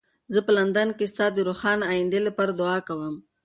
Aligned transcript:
زه 0.33 0.39
په 0.45 0.51
لندن 0.57 0.89
کې 0.97 1.05
ستا 1.13 1.25
د 1.33 1.37
روښانه 1.47 1.83
ایندې 1.95 2.19
لپاره 2.27 2.51
دعا 2.59 2.77
کوم. 2.87 3.15